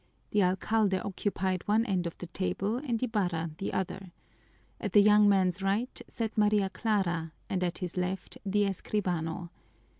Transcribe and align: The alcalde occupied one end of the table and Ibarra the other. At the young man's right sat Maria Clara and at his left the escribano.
The 0.31 0.41
alcalde 0.41 0.95
occupied 0.99 1.67
one 1.67 1.85
end 1.85 2.07
of 2.07 2.17
the 2.17 2.25
table 2.25 2.77
and 2.77 2.99
Ibarra 3.03 3.51
the 3.59 3.71
other. 3.71 4.13
At 4.79 4.93
the 4.93 4.99
young 5.03 5.29
man's 5.29 5.61
right 5.61 6.01
sat 6.07 6.35
Maria 6.39 6.71
Clara 6.71 7.33
and 7.51 7.63
at 7.63 7.77
his 7.77 7.97
left 7.97 8.39
the 8.43 8.63
escribano. 8.63 9.51